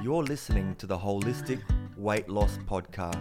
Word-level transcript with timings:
You're 0.00 0.22
listening 0.22 0.76
to 0.76 0.86
the 0.86 0.96
Holistic 0.96 1.60
Weight 1.96 2.28
Loss 2.28 2.58
Podcast 2.58 3.20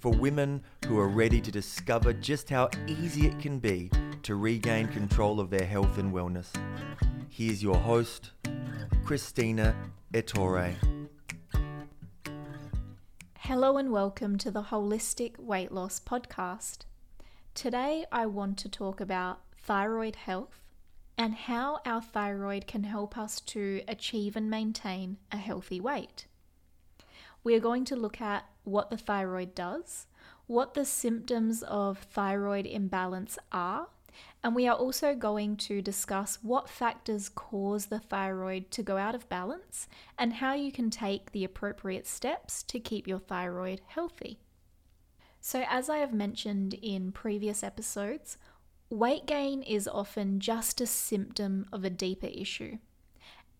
for 0.00 0.10
women 0.10 0.60
who 0.88 0.98
are 0.98 1.06
ready 1.06 1.40
to 1.40 1.52
discover 1.52 2.12
just 2.12 2.50
how 2.50 2.68
easy 2.88 3.28
it 3.28 3.38
can 3.38 3.60
be 3.60 3.88
to 4.24 4.34
regain 4.34 4.88
control 4.88 5.38
of 5.38 5.50
their 5.50 5.64
health 5.64 5.96
and 5.98 6.12
wellness. 6.12 6.48
Here's 7.28 7.62
your 7.62 7.76
host, 7.76 8.32
Christina 9.04 9.76
Ettore. 10.12 10.74
Hello 13.38 13.76
and 13.76 13.92
welcome 13.92 14.36
to 14.38 14.50
the 14.50 14.64
Holistic 14.64 15.38
Weight 15.38 15.70
Loss 15.70 16.00
Podcast. 16.00 16.86
Today 17.54 18.04
I 18.10 18.26
want 18.26 18.58
to 18.58 18.68
talk 18.68 19.00
about 19.00 19.42
thyroid 19.56 20.16
health 20.16 20.60
and 21.18 21.34
how 21.34 21.80
our 21.84 22.00
thyroid 22.00 22.68
can 22.68 22.84
help 22.84 23.18
us 23.18 23.40
to 23.40 23.82
achieve 23.88 24.36
and 24.36 24.48
maintain 24.48 25.18
a 25.32 25.36
healthy 25.36 25.80
weight. 25.80 26.26
We 27.42 27.56
are 27.56 27.60
going 27.60 27.84
to 27.86 27.96
look 27.96 28.20
at 28.20 28.44
what 28.62 28.88
the 28.88 28.96
thyroid 28.96 29.54
does, 29.54 30.06
what 30.46 30.74
the 30.74 30.84
symptoms 30.84 31.64
of 31.64 31.98
thyroid 31.98 32.66
imbalance 32.66 33.36
are, 33.50 33.88
and 34.42 34.54
we 34.54 34.68
are 34.68 34.76
also 34.76 35.14
going 35.14 35.56
to 35.56 35.82
discuss 35.82 36.38
what 36.42 36.68
factors 36.68 37.28
cause 37.28 37.86
the 37.86 37.98
thyroid 37.98 38.70
to 38.70 38.82
go 38.82 38.96
out 38.96 39.14
of 39.14 39.28
balance 39.28 39.88
and 40.16 40.34
how 40.34 40.54
you 40.54 40.70
can 40.70 40.90
take 40.90 41.32
the 41.32 41.44
appropriate 41.44 42.06
steps 42.06 42.62
to 42.62 42.78
keep 42.78 43.06
your 43.08 43.18
thyroid 43.18 43.80
healthy. 43.86 44.38
So, 45.40 45.64
as 45.68 45.88
I 45.88 45.98
have 45.98 46.12
mentioned 46.12 46.74
in 46.74 47.12
previous 47.12 47.62
episodes, 47.62 48.38
Weight 48.90 49.26
gain 49.26 49.62
is 49.62 49.86
often 49.86 50.40
just 50.40 50.80
a 50.80 50.86
symptom 50.86 51.66
of 51.70 51.84
a 51.84 51.90
deeper 51.90 52.26
issue, 52.26 52.78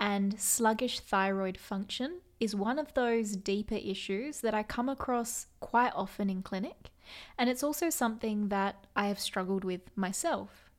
and 0.00 0.40
sluggish 0.40 1.00
thyroid 1.00 1.58
function 1.58 2.22
is 2.40 2.54
one 2.54 2.78
of 2.78 2.94
those 2.94 3.36
deeper 3.36 3.74
issues 3.74 4.40
that 4.40 4.54
I 4.54 4.62
come 4.62 4.88
across 4.88 5.46
quite 5.60 5.92
often 5.94 6.30
in 6.30 6.42
clinic, 6.42 6.92
and 7.36 7.50
it's 7.50 7.62
also 7.62 7.90
something 7.90 8.48
that 8.48 8.86
I 8.96 9.08
have 9.08 9.20
struggled 9.20 9.64
with 9.64 9.94
myself. 9.94 10.70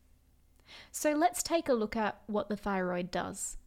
So 0.92 1.12
let's 1.12 1.44
take 1.44 1.70
a 1.70 1.74
look 1.74 1.96
at 1.96 2.20
what 2.26 2.50
the 2.50 2.58
thyroid 2.58 3.12
does. 3.12 3.58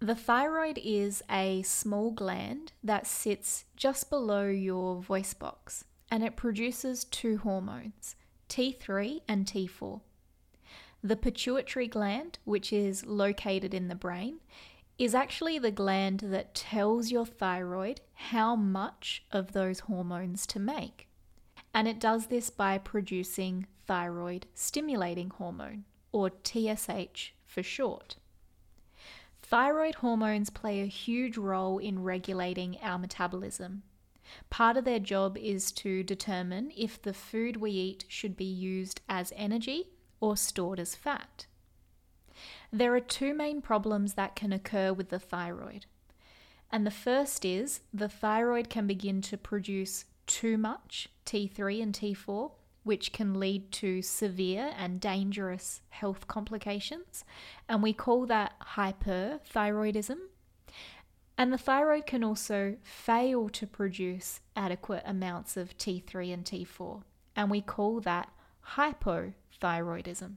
The 0.00 0.14
thyroid 0.14 0.78
is 0.82 1.22
a 1.30 1.62
small 1.62 2.10
gland 2.10 2.72
that 2.84 3.06
sits 3.06 3.64
just 3.76 4.10
below 4.10 4.48
your 4.48 5.00
voice 5.00 5.32
box 5.32 5.84
and 6.10 6.22
it 6.22 6.36
produces 6.36 7.04
two 7.04 7.38
hormones 7.38 8.16
T3 8.52 9.22
and 9.26 9.46
T4. 9.46 10.02
The 11.02 11.16
pituitary 11.16 11.88
gland, 11.88 12.38
which 12.44 12.70
is 12.70 13.06
located 13.06 13.72
in 13.72 13.88
the 13.88 13.94
brain, 13.94 14.40
is 14.98 15.14
actually 15.14 15.58
the 15.58 15.70
gland 15.70 16.20
that 16.20 16.54
tells 16.54 17.10
your 17.10 17.24
thyroid 17.24 18.02
how 18.12 18.54
much 18.54 19.24
of 19.32 19.52
those 19.52 19.80
hormones 19.80 20.46
to 20.48 20.60
make. 20.60 21.08
And 21.72 21.88
it 21.88 21.98
does 21.98 22.26
this 22.26 22.50
by 22.50 22.76
producing 22.76 23.68
thyroid 23.86 24.44
stimulating 24.52 25.30
hormone, 25.30 25.84
or 26.12 26.30
TSH 26.44 27.32
for 27.46 27.62
short. 27.62 28.16
Thyroid 29.40 29.94
hormones 29.96 30.50
play 30.50 30.82
a 30.82 30.86
huge 30.86 31.38
role 31.38 31.78
in 31.78 32.02
regulating 32.02 32.76
our 32.82 32.98
metabolism 32.98 33.82
Part 34.50 34.76
of 34.76 34.84
their 34.84 34.98
job 34.98 35.36
is 35.38 35.72
to 35.72 36.02
determine 36.02 36.72
if 36.76 37.00
the 37.00 37.14
food 37.14 37.56
we 37.56 37.70
eat 37.70 38.04
should 38.08 38.36
be 38.36 38.44
used 38.44 39.00
as 39.08 39.32
energy 39.36 39.88
or 40.20 40.36
stored 40.36 40.78
as 40.78 40.94
fat. 40.94 41.46
There 42.72 42.94
are 42.94 43.00
two 43.00 43.34
main 43.34 43.60
problems 43.60 44.14
that 44.14 44.34
can 44.34 44.52
occur 44.52 44.92
with 44.92 45.10
the 45.10 45.18
thyroid. 45.18 45.86
And 46.70 46.86
the 46.86 46.90
first 46.90 47.44
is 47.44 47.80
the 47.92 48.08
thyroid 48.08 48.70
can 48.70 48.86
begin 48.86 49.20
to 49.22 49.36
produce 49.36 50.06
too 50.26 50.56
much 50.56 51.08
T3 51.26 51.82
and 51.82 51.92
T4, 51.92 52.52
which 52.84 53.12
can 53.12 53.38
lead 53.38 53.70
to 53.72 54.00
severe 54.00 54.72
and 54.78 55.00
dangerous 55.00 55.82
health 55.90 56.26
complications. 56.26 57.24
And 57.68 57.82
we 57.82 57.92
call 57.92 58.26
that 58.26 58.54
hyperthyroidism. 58.74 60.16
And 61.42 61.52
the 61.52 61.58
thyroid 61.58 62.06
can 62.06 62.22
also 62.22 62.76
fail 62.84 63.48
to 63.48 63.66
produce 63.66 64.38
adequate 64.54 65.02
amounts 65.04 65.56
of 65.56 65.76
T3 65.76 66.32
and 66.32 66.44
T4, 66.44 67.02
and 67.34 67.50
we 67.50 67.60
call 67.60 67.98
that 68.02 68.28
hypothyroidism. 68.76 70.34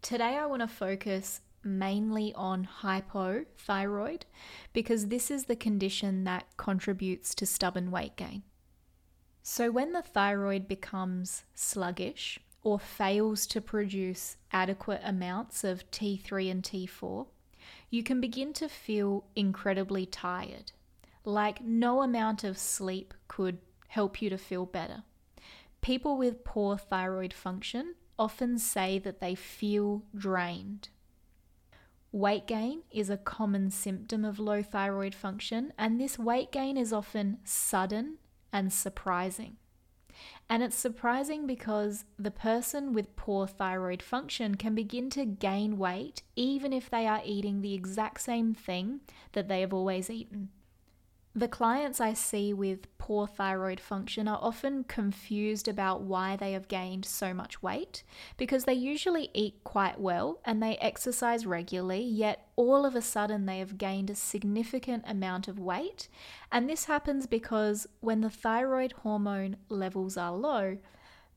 Today, 0.00 0.38
I 0.38 0.46
want 0.46 0.62
to 0.62 0.66
focus 0.66 1.42
mainly 1.62 2.32
on 2.32 2.66
hypothyroid 2.80 4.22
because 4.72 5.08
this 5.08 5.30
is 5.30 5.44
the 5.44 5.54
condition 5.54 6.24
that 6.24 6.46
contributes 6.56 7.34
to 7.34 7.44
stubborn 7.44 7.90
weight 7.90 8.16
gain. 8.16 8.44
So, 9.42 9.70
when 9.70 9.92
the 9.92 10.00
thyroid 10.00 10.68
becomes 10.68 11.44
sluggish 11.54 12.40
or 12.62 12.78
fails 12.78 13.46
to 13.48 13.60
produce 13.60 14.38
adequate 14.52 15.02
amounts 15.04 15.64
of 15.64 15.90
T3 15.90 16.50
and 16.50 16.62
T4, 16.62 17.26
you 17.90 18.02
can 18.02 18.20
begin 18.20 18.52
to 18.54 18.68
feel 18.68 19.24
incredibly 19.34 20.06
tired, 20.06 20.72
like 21.24 21.62
no 21.62 22.02
amount 22.02 22.44
of 22.44 22.58
sleep 22.58 23.14
could 23.28 23.58
help 23.88 24.20
you 24.20 24.30
to 24.30 24.38
feel 24.38 24.66
better. 24.66 25.02
People 25.80 26.16
with 26.16 26.44
poor 26.44 26.76
thyroid 26.76 27.32
function 27.32 27.94
often 28.18 28.58
say 28.58 28.98
that 28.98 29.20
they 29.20 29.34
feel 29.34 30.02
drained. 30.16 30.88
Weight 32.12 32.46
gain 32.46 32.82
is 32.90 33.10
a 33.10 33.16
common 33.16 33.70
symptom 33.70 34.24
of 34.24 34.38
low 34.38 34.62
thyroid 34.62 35.14
function, 35.14 35.72
and 35.78 36.00
this 36.00 36.18
weight 36.18 36.50
gain 36.50 36.76
is 36.76 36.92
often 36.92 37.38
sudden 37.44 38.16
and 38.52 38.72
surprising. 38.72 39.56
And 40.48 40.62
it's 40.62 40.76
surprising 40.76 41.46
because 41.46 42.04
the 42.18 42.30
person 42.30 42.92
with 42.92 43.16
poor 43.16 43.46
thyroid 43.46 44.02
function 44.02 44.54
can 44.54 44.74
begin 44.74 45.10
to 45.10 45.24
gain 45.24 45.76
weight 45.76 46.22
even 46.36 46.72
if 46.72 46.88
they 46.88 47.06
are 47.06 47.22
eating 47.24 47.62
the 47.62 47.74
exact 47.74 48.20
same 48.20 48.54
thing 48.54 49.00
that 49.32 49.48
they 49.48 49.60
have 49.60 49.74
always 49.74 50.08
eaten. 50.08 50.50
The 51.36 51.48
clients 51.48 52.00
I 52.00 52.14
see 52.14 52.54
with 52.54 52.88
poor 52.96 53.26
thyroid 53.26 53.78
function 53.78 54.26
are 54.26 54.38
often 54.40 54.84
confused 54.84 55.68
about 55.68 56.00
why 56.00 56.34
they 56.34 56.52
have 56.52 56.66
gained 56.66 57.04
so 57.04 57.34
much 57.34 57.62
weight 57.62 58.02
because 58.38 58.64
they 58.64 58.72
usually 58.72 59.28
eat 59.34 59.62
quite 59.62 60.00
well 60.00 60.40
and 60.46 60.62
they 60.62 60.78
exercise 60.78 61.44
regularly, 61.44 62.00
yet 62.00 62.48
all 62.56 62.86
of 62.86 62.96
a 62.96 63.02
sudden 63.02 63.44
they 63.44 63.58
have 63.58 63.76
gained 63.76 64.08
a 64.08 64.14
significant 64.14 65.04
amount 65.06 65.46
of 65.46 65.58
weight. 65.58 66.08
And 66.50 66.70
this 66.70 66.86
happens 66.86 67.26
because 67.26 67.86
when 68.00 68.22
the 68.22 68.30
thyroid 68.30 68.92
hormone 69.02 69.56
levels 69.68 70.16
are 70.16 70.32
low, 70.32 70.78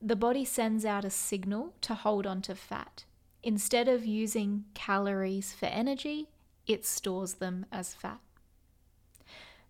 the 0.01 0.16
body 0.16 0.45
sends 0.45 0.85
out 0.85 1.03
a 1.03 1.09
signal 1.09 1.73
to 1.81 1.93
hold 1.93 2.25
on 2.25 2.41
to 2.43 2.55
fat. 2.55 3.03
Instead 3.43 3.89
of 3.89 4.05
using 4.05 4.63
calories 4.73 5.51
for 5.51 5.66
energy, 5.66 6.29
it 6.66 6.85
stores 6.85 7.33
them 7.33 7.66
as 7.69 7.93
fat. 7.93 8.21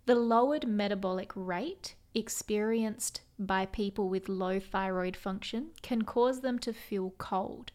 The 0.05 0.15
lowered 0.15 0.67
metabolic 0.67 1.31
rate 1.35 1.95
experienced 2.13 3.21
by 3.37 3.65
people 3.65 4.09
with 4.09 4.27
low 4.27 4.59
thyroid 4.59 5.15
function 5.15 5.71
can 5.81 6.01
cause 6.01 6.41
them 6.41 6.59
to 6.59 6.73
feel 6.73 7.13
cold, 7.17 7.71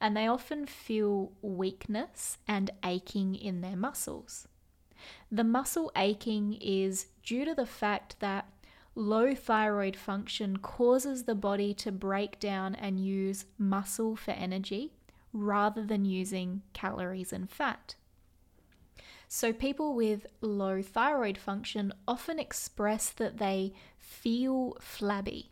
and 0.00 0.16
they 0.16 0.26
often 0.26 0.66
feel 0.66 1.32
weakness 1.42 2.38
and 2.48 2.70
aching 2.84 3.34
in 3.34 3.60
their 3.60 3.76
muscles. 3.76 4.48
The 5.30 5.44
muscle 5.44 5.92
aching 5.96 6.54
is 6.54 7.06
due 7.22 7.44
to 7.44 7.54
the 7.54 7.66
fact 7.66 8.20
that 8.20 8.48
low 8.94 9.34
thyroid 9.34 9.96
function 9.96 10.56
causes 10.58 11.24
the 11.24 11.34
body 11.34 11.74
to 11.74 11.92
break 11.92 12.38
down 12.40 12.74
and 12.74 13.04
use 13.04 13.44
muscle 13.58 14.16
for 14.16 14.30
energy 14.30 14.92
rather 15.32 15.84
than 15.84 16.04
using 16.04 16.62
calories 16.72 17.32
and 17.32 17.50
fat. 17.50 17.96
So, 19.36 19.52
people 19.52 19.96
with 19.96 20.28
low 20.40 20.80
thyroid 20.80 21.36
function 21.38 21.92
often 22.06 22.38
express 22.38 23.10
that 23.10 23.38
they 23.38 23.72
feel 23.98 24.76
flabby. 24.80 25.50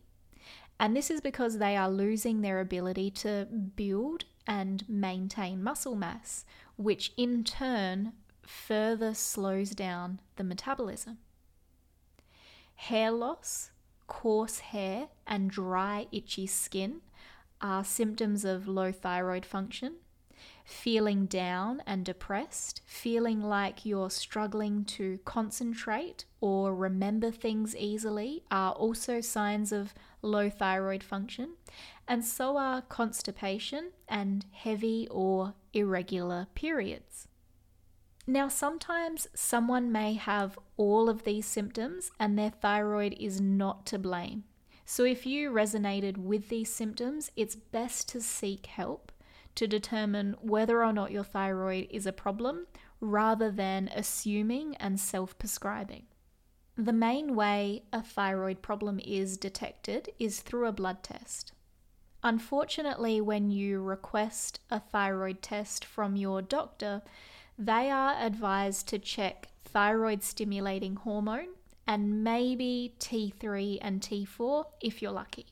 And 0.79 0.97
this 0.97 1.11
is 1.11 1.21
because 1.21 1.59
they 1.59 1.77
are 1.77 1.91
losing 1.91 2.43
their 2.43 2.61
ability 2.61 3.11
to 3.23 3.49
build 3.75 4.25
and 4.47 4.89
maintain 4.89 5.65
muscle 5.65 5.97
mass, 5.97 6.45
which 6.77 7.13
in 7.17 7.43
turn 7.43 8.13
further 8.47 9.15
slows 9.15 9.71
down 9.71 10.21
the 10.37 10.45
metabolism. 10.45 11.19
Hair 12.77 13.11
loss, 13.11 13.73
coarse 14.07 14.61
hair, 14.61 15.09
and 15.27 15.51
dry, 15.51 16.07
itchy 16.13 16.47
skin 16.47 17.01
are 17.61 17.83
symptoms 17.83 18.45
of 18.45 18.69
low 18.69 18.93
thyroid 18.93 19.45
function 19.45 19.97
feeling 20.65 21.27
down 21.27 21.83
and 21.87 22.05
depressed, 22.05 22.83
feeling 22.87 23.43
like 23.43 23.85
you're 23.85 24.11
struggling 24.11 24.85
to 24.85 25.19
concentrate 25.25 26.25
or 26.41 26.75
remember 26.75 27.31
things 27.31 27.77
easily 27.77 28.43
are 28.51 28.73
also 28.73 29.21
signs 29.21 29.73
of 29.73 29.95
low 30.23 30.49
thyroid 30.49 31.03
function, 31.03 31.55
and 32.07 32.25
so 32.25 32.57
are 32.57 32.83
constipation 32.83 33.91
and 34.09 34.47
heavy 34.53 35.09
or 35.11 35.55
irregular 35.73 36.47
periods. 36.55 37.29
Now, 38.27 38.49
sometimes 38.49 39.27
someone 39.35 39.91
may 39.91 40.15
have 40.15 40.59
all 40.77 41.09
of 41.09 41.25
these 41.25 41.47
symptoms 41.47 42.13
and 42.21 42.39
their 42.39 42.51
thyroid 42.51 43.17
is 43.19 43.41
not 43.41 43.85
to 43.87 43.99
blame. 43.99 44.45
So, 44.85 45.05
if 45.05 45.27
you 45.27 45.51
resonated 45.51 46.19
with 46.19 46.49
these 46.49 46.73
symptoms, 46.73 47.31
it's 47.35 47.57
best 47.57 48.09
to 48.11 48.21
seek 48.21 48.67
help 48.67 49.11
to 49.55 49.67
determine 49.67 50.37
whether 50.41 50.85
or 50.85 50.93
not 50.93 51.11
your 51.11 51.25
thyroid 51.25 51.89
is 51.91 52.07
a 52.07 52.13
problem 52.13 52.67
rather 53.01 53.51
than 53.51 53.91
assuming 53.95 54.77
and 54.77 54.99
self 54.99 55.39
prescribing. 55.39 56.05
The 56.77 56.93
main 56.93 57.35
way 57.35 57.83
a 57.93 58.03
thyroid 58.03 58.63
problem 58.63 58.99
is 59.05 59.37
detected 59.37 60.09
is 60.19 60.41
through 60.41 60.67
a 60.67 60.73
blood 60.73 61.03
test. 61.03 61.53
Unfortunately, 62.23 63.21
when 63.21 63.51
you 63.51 63.83
request 63.83 64.61
a 64.71 64.81
thyroid 64.81 65.43
test 65.43 65.85
from 65.85 66.17
your 66.17 66.41
doctor, 66.41 67.03
they 67.59 67.91
are 67.91 68.15
advised 68.19 68.89
to 68.89 68.99
check 68.99 69.49
thyroid 69.65 70.23
stimulating 70.23 70.97
hormone 70.97 71.49
and 71.87 72.23
maybe 72.23 72.95
T3 73.01 73.79
and 73.83 74.01
T4 74.01 74.65
if 74.81 75.03
you're 75.03 75.13
lucky. 75.13 75.47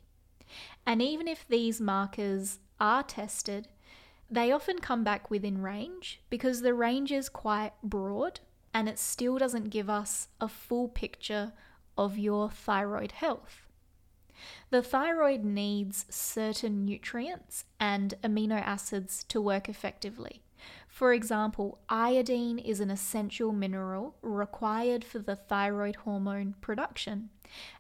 And 0.86 1.02
even 1.02 1.28
if 1.28 1.46
these 1.48 1.80
markers 1.80 2.60
are 2.78 3.02
tested, 3.02 3.68
they 4.30 4.52
often 4.52 4.78
come 4.78 5.02
back 5.02 5.30
within 5.30 5.60
range 5.60 6.20
because 6.30 6.62
the 6.62 6.74
range 6.74 7.10
is 7.10 7.28
quite 7.28 7.72
broad 7.82 8.40
and 8.72 8.88
it 8.88 8.98
still 8.98 9.38
doesn't 9.38 9.70
give 9.70 9.90
us 9.90 10.28
a 10.40 10.48
full 10.48 10.88
picture 10.88 11.52
of 11.98 12.16
your 12.16 12.48
thyroid 12.48 13.12
health. 13.12 13.66
The 14.70 14.82
thyroid 14.82 15.44
needs 15.44 16.06
certain 16.08 16.84
nutrients 16.84 17.64
and 17.78 18.14
amino 18.22 18.60
acids 18.62 19.24
to 19.24 19.40
work 19.40 19.68
effectively. 19.68 20.42
For 20.88 21.12
example, 21.12 21.78
iodine 21.88 22.58
is 22.58 22.80
an 22.80 22.90
essential 22.90 23.52
mineral 23.52 24.16
required 24.22 25.04
for 25.04 25.18
the 25.18 25.36
thyroid 25.36 25.96
hormone 25.96 26.54
production, 26.60 27.30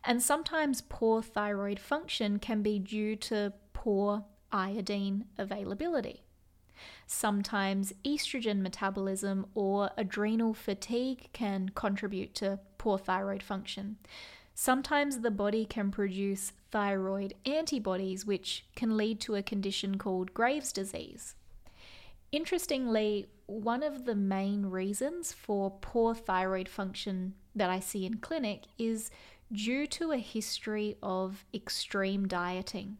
and 0.04 0.22
sometimes 0.22 0.82
poor 0.82 1.22
thyroid 1.22 1.78
function 1.78 2.38
can 2.38 2.62
be 2.62 2.78
due 2.78 3.16
to 3.16 3.52
poor 3.72 4.24
iodine 4.50 5.26
availability. 5.38 6.24
Sometimes 7.12 7.92
estrogen 8.04 8.62
metabolism 8.62 9.44
or 9.56 9.90
adrenal 9.96 10.54
fatigue 10.54 11.28
can 11.32 11.70
contribute 11.70 12.36
to 12.36 12.60
poor 12.78 12.98
thyroid 12.98 13.42
function. 13.42 13.96
Sometimes 14.54 15.18
the 15.18 15.30
body 15.32 15.66
can 15.66 15.90
produce 15.90 16.52
thyroid 16.70 17.34
antibodies, 17.44 18.24
which 18.24 18.64
can 18.76 18.96
lead 18.96 19.20
to 19.22 19.34
a 19.34 19.42
condition 19.42 19.98
called 19.98 20.32
Graves' 20.32 20.72
disease. 20.72 21.34
Interestingly, 22.30 23.26
one 23.46 23.82
of 23.82 24.04
the 24.04 24.14
main 24.14 24.66
reasons 24.66 25.32
for 25.32 25.72
poor 25.80 26.14
thyroid 26.14 26.68
function 26.68 27.34
that 27.56 27.68
I 27.68 27.80
see 27.80 28.06
in 28.06 28.18
clinic 28.18 28.66
is 28.78 29.10
due 29.52 29.88
to 29.88 30.12
a 30.12 30.18
history 30.18 30.96
of 31.02 31.44
extreme 31.52 32.28
dieting. 32.28 32.98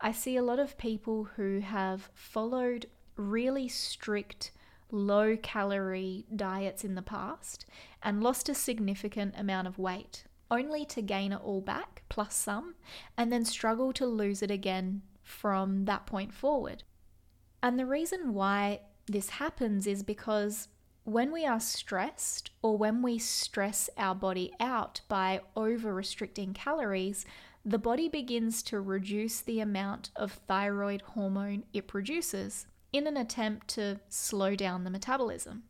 I 0.00 0.10
see 0.10 0.36
a 0.36 0.42
lot 0.42 0.58
of 0.58 0.76
people 0.76 1.28
who 1.36 1.60
have 1.60 2.10
followed 2.12 2.86
really 3.16 3.68
strict, 3.68 4.50
low 4.90 5.36
calorie 5.36 6.26
diets 6.34 6.84
in 6.84 6.94
the 6.94 7.02
past 7.02 7.66
and 8.02 8.22
lost 8.22 8.48
a 8.48 8.54
significant 8.54 9.34
amount 9.36 9.66
of 9.66 9.78
weight, 9.78 10.24
only 10.50 10.84
to 10.86 11.02
gain 11.02 11.32
it 11.32 11.40
all 11.42 11.60
back 11.60 12.02
plus 12.08 12.34
some, 12.34 12.74
and 13.16 13.32
then 13.32 13.44
struggle 13.44 13.92
to 13.92 14.06
lose 14.06 14.42
it 14.42 14.50
again 14.50 15.02
from 15.22 15.84
that 15.86 16.06
point 16.06 16.32
forward. 16.32 16.84
And 17.62 17.78
the 17.78 17.86
reason 17.86 18.34
why 18.34 18.80
this 19.06 19.30
happens 19.30 19.86
is 19.86 20.02
because 20.02 20.68
when 21.04 21.32
we 21.32 21.44
are 21.44 21.60
stressed 21.60 22.50
or 22.62 22.78
when 22.78 23.02
we 23.02 23.18
stress 23.18 23.90
our 23.98 24.14
body 24.14 24.52
out 24.58 25.02
by 25.08 25.40
over 25.54 25.94
restricting 25.94 26.54
calories, 26.54 27.26
the 27.64 27.78
body 27.78 28.08
begins 28.08 28.62
to 28.62 28.80
reduce 28.80 29.40
the 29.40 29.60
amount 29.60 30.10
of 30.16 30.32
thyroid 30.46 31.02
hormone 31.02 31.64
it 31.72 31.86
produces 31.86 32.66
in 32.94 33.08
an 33.08 33.16
attempt 33.16 33.66
to 33.66 33.98
slow 34.08 34.54
down 34.54 34.84
the 34.84 34.90
metabolism. 34.90 35.64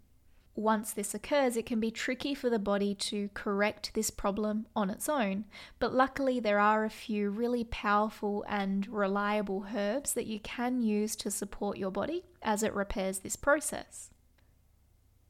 Once 0.54 0.92
this 0.92 1.14
occurs, 1.14 1.56
it 1.56 1.64
can 1.64 1.80
be 1.80 1.90
tricky 1.90 2.34
for 2.34 2.50
the 2.50 2.58
body 2.58 2.94
to 2.94 3.30
correct 3.32 3.92
this 3.94 4.10
problem 4.10 4.66
on 4.76 4.90
its 4.90 5.08
own, 5.08 5.46
but 5.78 5.94
luckily 5.94 6.38
there 6.38 6.60
are 6.60 6.84
a 6.84 6.90
few 6.90 7.30
really 7.30 7.64
powerful 7.64 8.44
and 8.46 8.86
reliable 8.88 9.66
herbs 9.74 10.12
that 10.12 10.26
you 10.26 10.38
can 10.38 10.82
use 10.82 11.16
to 11.16 11.30
support 11.30 11.78
your 11.78 11.90
body 11.90 12.24
as 12.42 12.62
it 12.62 12.74
repairs 12.74 13.20
this 13.20 13.36
process. 13.36 14.10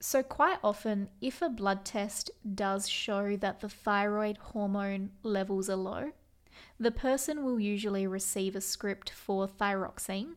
So, 0.00 0.24
quite 0.24 0.58
often, 0.64 1.10
if 1.20 1.40
a 1.40 1.48
blood 1.48 1.84
test 1.84 2.28
does 2.56 2.88
show 2.88 3.36
that 3.36 3.60
the 3.60 3.68
thyroid 3.68 4.36
hormone 4.38 5.12
levels 5.22 5.70
are 5.70 5.76
low, 5.76 6.10
the 6.78 6.90
person 6.90 7.44
will 7.44 7.60
usually 7.60 8.06
receive 8.06 8.56
a 8.56 8.60
script 8.60 9.10
for 9.10 9.46
thyroxine, 9.46 10.34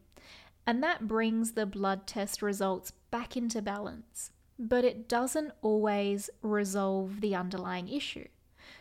and 0.68 0.84
that 0.84 1.08
brings 1.08 1.54
the 1.54 1.66
blood 1.66 2.06
test 2.06 2.44
results 2.44 2.92
back 3.10 3.36
into 3.36 3.62
balance 3.62 4.32
but 4.60 4.84
it 4.84 5.08
doesn't 5.08 5.52
always 5.62 6.30
resolve 6.42 7.22
the 7.22 7.36
underlying 7.36 7.88
issue. 7.88 8.28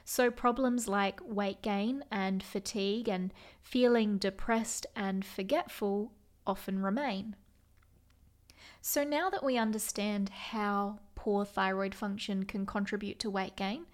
So, 0.04 0.30
problems 0.30 0.88
like 0.88 1.20
weight 1.22 1.62
gain 1.62 2.04
and 2.10 2.42
fatigue 2.42 3.08
and 3.08 3.32
feeling 3.60 4.18
depressed 4.18 4.86
and 4.96 5.24
forgetful 5.24 6.12
often 6.46 6.80
remain. 6.80 7.36
So, 8.80 9.04
now 9.04 9.30
that 9.30 9.44
we 9.44 9.58
understand 9.58 10.30
how 10.30 11.00
poor 11.14 11.44
thyroid 11.44 11.94
function 11.94 12.44
can 12.44 12.66
contribute 12.66 13.18
to 13.20 13.30
weight 13.30 13.56
gain, 13.56 13.86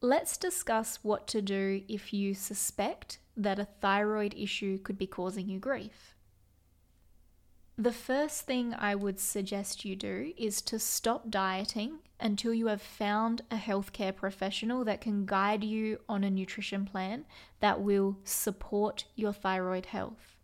let's 0.00 0.36
discuss 0.36 1.00
what 1.02 1.26
to 1.28 1.42
do 1.42 1.82
if 1.88 2.12
you 2.12 2.34
suspect 2.34 3.18
that 3.36 3.58
a 3.58 3.68
thyroid 3.80 4.34
issue 4.36 4.78
could 4.78 4.98
be 4.98 5.06
causing 5.06 5.48
you 5.48 5.58
grief. 5.58 6.14
The 7.78 7.92
first 7.92 8.42
thing 8.42 8.74
I 8.74 8.94
would 8.94 9.18
suggest 9.18 9.84
you 9.84 9.96
do 9.96 10.34
is 10.36 10.60
to 10.62 10.78
stop 10.78 11.30
dieting 11.30 12.00
until 12.20 12.52
you 12.52 12.66
have 12.66 12.82
found 12.82 13.42
a 13.50 13.56
healthcare 13.56 14.14
professional 14.14 14.84
that 14.84 15.00
can 15.00 15.24
guide 15.24 15.64
you 15.64 15.98
on 16.06 16.22
a 16.22 16.30
nutrition 16.30 16.84
plan 16.84 17.24
that 17.60 17.80
will 17.80 18.18
support 18.24 19.06
your 19.16 19.32
thyroid 19.32 19.86
health. 19.86 20.36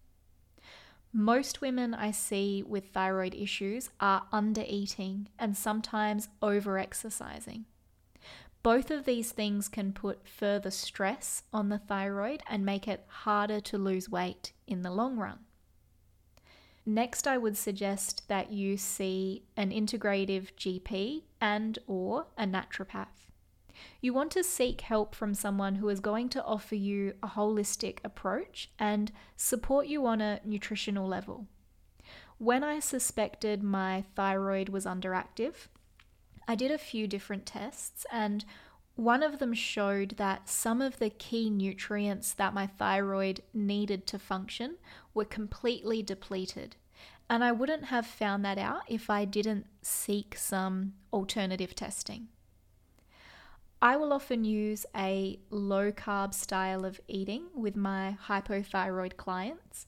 Most 1.13 1.61
women 1.61 1.95
I 1.95 2.13
see 2.13 2.63
with 2.63 2.89
thyroid 2.89 3.35
issues 3.35 3.91
are 4.01 4.27
under 4.33 4.65
eating 4.67 5.29
and 5.39 5.57
sometimes 5.57 6.29
over 6.41 6.79
exercising. 6.79 7.67
Both 8.63 8.91
of 8.91 9.05
these 9.05 9.33
things 9.33 9.69
can 9.69 9.93
put 9.93 10.27
further 10.27 10.71
stress 10.71 11.45
on 11.53 11.69
the 11.69 11.79
thyroid 11.79 12.43
and 12.49 12.65
make 12.65 12.89
it 12.89 13.05
harder 13.07 13.61
to 13.61 13.79
lose 13.79 14.09
weight 14.09 14.53
in 14.67 14.83
the 14.83 14.91
long 14.91 15.17
run. 15.17 15.41
Next, 16.89 17.29
I 17.29 17.37
would 17.37 17.59
suggest 17.59 18.27
that 18.29 18.51
you 18.51 18.79
see 18.79 19.43
an 19.59 19.73
integrative 19.73 20.55
GP 20.57 21.25
and 21.39 21.79
or 21.87 22.29
a 22.39 22.47
naturopath. 22.47 23.29
You 24.01 24.15
want 24.15 24.31
to 24.31 24.43
seek 24.43 24.81
help 24.81 25.15
from 25.15 25.35
someone 25.35 25.75
who 25.75 25.91
is 25.91 26.01
going 26.01 26.31
to 26.31 26.43
offer 26.43 26.77
you 26.77 27.13
a 27.23 27.29
holistic 27.29 27.99
approach 28.05 28.71
and 28.79 29.13
support 29.37 29.87
you 29.87 30.07
on 30.07 30.23
a 30.23 30.41
nutritional 30.47 31.07
level. 31.07 31.47
When 32.39 32.65
I 32.65 32.81
suspected 32.81 33.63
my 33.63 34.05
thyroid 34.17 34.71
was 34.71 34.87
underactive, 34.87 35.67
I 36.49 36.55
did 36.55 36.71
a 36.71 36.79
few 36.79 37.07
different 37.07 37.45
tests 37.45 38.07
and 38.11 38.47
one 38.99 39.23
of 39.23 39.39
them 39.39 39.55
showed 39.55 40.17
that 40.17 40.49
some 40.49 40.83
of 40.83 40.99
the 40.99 41.09
key 41.09 41.49
nutrients 41.49 42.33
that 42.33 42.53
my 42.53 42.67
thyroid 42.67 43.41
needed 43.55 44.09
to 44.09 44.19
function 44.19 44.75
were 45.15 45.25
completely 45.25 46.03
depleted. 46.03 46.75
And 47.31 47.45
I 47.45 47.53
wouldn't 47.53 47.85
have 47.85 48.09
found 48.09 48.45
that 48.45 48.59
out 48.59 48.81
if 48.89 49.09
I 49.09 49.25
didn't 49.25 49.67
seek 49.83 50.37
some 50.37 50.95
alternative 51.13 51.77
testing. 51.77 52.27
I 53.81 53.97
will 53.97 54.13
often 54.13 54.43
use 54.45 54.85
a 54.97 55.39
low 55.49 55.93
carb 55.93 56.35
style 56.35 56.85
of 56.85 57.01
eating 57.07 57.45
with 57.55 57.77
my 57.77 58.17
hypothyroid 58.27 59.17
clients, 59.17 59.87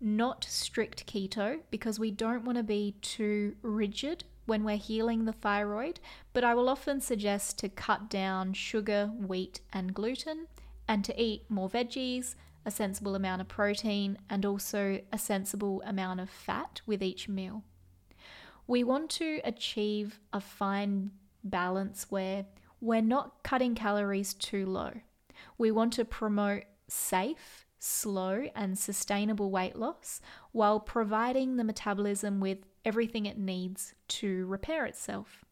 not 0.00 0.44
strict 0.44 1.04
keto, 1.04 1.62
because 1.72 1.98
we 1.98 2.12
don't 2.12 2.44
want 2.44 2.58
to 2.58 2.62
be 2.62 2.94
too 3.02 3.56
rigid 3.60 4.22
when 4.46 4.64
we're 4.64 4.76
healing 4.76 5.24
the 5.24 5.32
thyroid, 5.32 6.00
but 6.32 6.44
I 6.44 6.54
will 6.54 6.68
often 6.68 7.00
suggest 7.00 7.58
to 7.58 7.68
cut 7.68 8.10
down 8.10 8.52
sugar, 8.52 9.10
wheat, 9.16 9.60
and 9.72 9.94
gluten 9.94 10.46
and 10.88 11.04
to 11.04 11.22
eat 11.22 11.44
more 11.48 11.68
veggies, 11.68 12.34
a 12.64 12.70
sensible 12.70 13.14
amount 13.14 13.40
of 13.40 13.48
protein, 13.48 14.18
and 14.28 14.44
also 14.44 15.00
a 15.12 15.18
sensible 15.18 15.82
amount 15.86 16.20
of 16.20 16.30
fat 16.30 16.80
with 16.86 17.02
each 17.02 17.28
meal. 17.28 17.62
We 18.66 18.84
want 18.84 19.10
to 19.10 19.40
achieve 19.44 20.20
a 20.32 20.40
fine 20.40 21.12
balance 21.44 22.06
where 22.08 22.46
we're 22.80 23.00
not 23.00 23.42
cutting 23.42 23.74
calories 23.74 24.34
too 24.34 24.66
low. 24.66 24.92
We 25.58 25.70
want 25.70 25.92
to 25.94 26.04
promote 26.04 26.64
safe, 26.88 27.66
slow, 27.78 28.46
and 28.54 28.78
sustainable 28.78 29.50
weight 29.50 29.76
loss 29.76 30.20
while 30.52 30.78
providing 30.78 31.56
the 31.56 31.64
metabolism 31.64 32.38
with 32.40 32.58
everything 32.84 33.26
it 33.26 33.38
needs 33.38 33.94
to 34.08 34.46
repair 34.46 34.86
itself. 34.86 35.44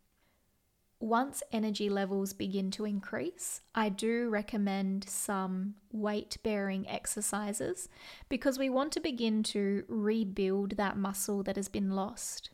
Once 1.00 1.42
energy 1.50 1.88
levels 1.88 2.34
begin 2.34 2.70
to 2.70 2.84
increase, 2.84 3.62
I 3.75 3.88
do 3.88 4.28
recommend 4.28 5.08
some 5.08 5.76
weight 5.92 6.37
bearing 6.42 6.87
exercises 6.87 7.88
because 8.28 8.58
we 8.58 8.68
want 8.68 8.92
to 8.92 9.00
begin 9.00 9.42
to 9.44 9.84
rebuild 9.88 10.76
that 10.76 10.99
muscle 10.99 11.42
that 11.44 11.56
has 11.56 11.68
been 11.68 11.92
lost. 11.92 12.50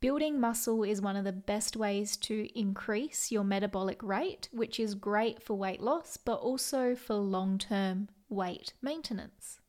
Building 0.00 0.40
muscle 0.40 0.82
is 0.82 1.00
one 1.00 1.14
of 1.14 1.24
the 1.24 1.32
best 1.32 1.76
ways 1.76 2.16
to 2.18 2.48
increase 2.58 3.30
your 3.30 3.44
metabolic 3.44 4.02
rate, 4.02 4.48
which 4.52 4.80
is 4.80 4.94
great 4.96 5.40
for 5.40 5.54
weight 5.54 5.80
loss, 5.80 6.16
but 6.16 6.40
also 6.40 6.96
for 6.96 7.14
long 7.14 7.58
term 7.58 8.08
weight 8.28 8.74
maintenance. 8.82 9.60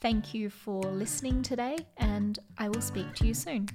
Thank 0.00 0.34
you 0.34 0.50
for 0.50 0.82
listening 0.82 1.42
today, 1.42 1.76
and 1.96 2.40
I 2.58 2.68
will 2.68 2.82
speak 2.82 3.14
to 3.14 3.26
you 3.26 3.34
soon. 3.34 3.68